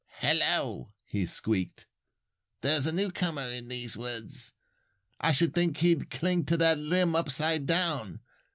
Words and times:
"Hello!" 0.17 0.93
he 1.05 1.27
squeaked. 1.27 1.85
"Here's 2.63 2.87
a 2.87 2.91
newcomer 2.91 3.47
in 3.51 3.67
these 3.67 3.95
woods. 3.95 4.51
I 5.19 5.31
should 5.31 5.53
think 5.53 5.77
he'd 5.77 6.09
cling 6.09 6.45
to 6.45 6.57
that 6.57 6.79
limb 6.79 7.15
upside 7.15 7.67
down. 7.67 8.21